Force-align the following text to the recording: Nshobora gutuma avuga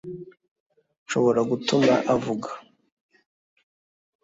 Nshobora 1.05 1.41
gutuma 1.51 1.93
avuga 2.13 2.49